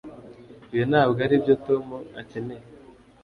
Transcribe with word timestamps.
Ibi 0.71 0.83
ntabwo 0.91 1.19
aribyo 1.25 1.53
Tom 1.67 1.85
akeneye 2.21 2.63